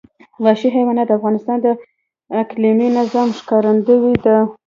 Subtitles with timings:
[0.43, 1.67] وحشي حیوانات د افغانستان د
[2.41, 4.37] اقلیمي نظام ښکارندوی ده.